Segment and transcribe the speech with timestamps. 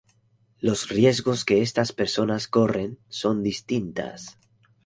[0.59, 4.39] Los riesgos que estas personas corren son distintas.